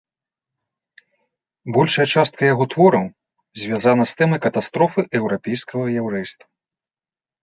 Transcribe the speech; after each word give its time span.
Большая 1.75 2.05
частка 2.21 2.41
яго 2.53 2.65
твораў 2.73 3.05
звязана 3.63 4.03
з 4.13 4.17
тэмай 4.21 4.39
катастрофы 4.47 5.05
еўрапейскага 5.21 5.85
яўрэйства. 6.05 6.45